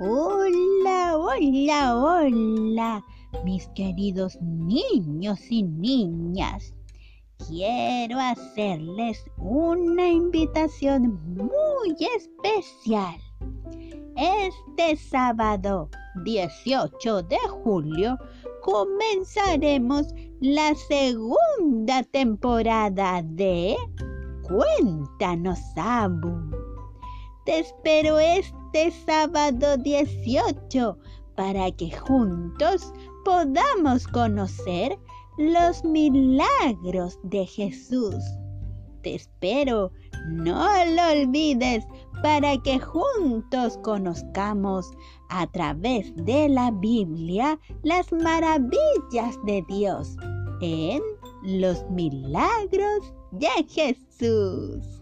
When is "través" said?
45.46-46.14